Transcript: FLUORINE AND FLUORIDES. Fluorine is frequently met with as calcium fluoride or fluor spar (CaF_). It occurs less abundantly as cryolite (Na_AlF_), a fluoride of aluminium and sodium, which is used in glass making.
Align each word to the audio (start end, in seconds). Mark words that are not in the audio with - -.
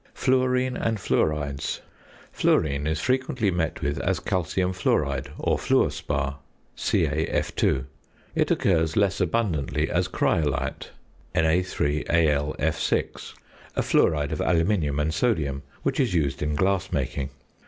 FLUORINE 0.15 0.75
AND 0.77 0.99
FLUORIDES. 0.99 1.79
Fluorine 2.31 2.87
is 2.87 2.99
frequently 2.99 3.51
met 3.51 3.83
with 3.83 3.99
as 3.99 4.19
calcium 4.19 4.73
fluoride 4.73 5.27
or 5.37 5.59
fluor 5.59 5.91
spar 5.91 6.39
(CaF_). 6.75 7.85
It 8.33 8.49
occurs 8.49 8.97
less 8.97 9.21
abundantly 9.21 9.91
as 9.91 10.07
cryolite 10.07 10.87
(Na_AlF_), 11.35 13.33
a 13.75 13.81
fluoride 13.83 14.31
of 14.31 14.41
aluminium 14.41 14.99
and 14.99 15.13
sodium, 15.13 15.61
which 15.83 15.99
is 15.99 16.15
used 16.15 16.41
in 16.41 16.55
glass 16.55 16.91
making. 16.91 17.29